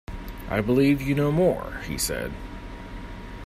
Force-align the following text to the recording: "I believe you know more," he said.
"I 0.49 0.61
believe 0.61 0.99
you 1.03 1.13
know 1.13 1.31
more," 1.31 1.81
he 1.87 1.95
said. 1.95 2.31